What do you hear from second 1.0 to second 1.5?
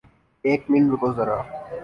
زرا